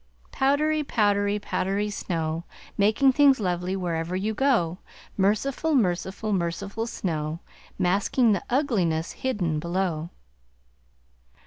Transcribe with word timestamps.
Powdery, 0.31 0.83
powdery, 0.83 1.37
powdery 1.37 1.91
snow, 1.91 2.43
Making 2.75 3.11
things 3.13 3.39
lovely 3.39 3.75
wherever 3.75 4.15
you 4.15 4.33
go! 4.33 4.79
Merciful, 5.15 5.75
merciful, 5.75 6.33
merciful 6.33 6.87
snow, 6.87 7.39
Masking 7.77 8.31
the 8.31 8.41
ugliness 8.49 9.11
hidden 9.11 9.59
below. 9.59 10.09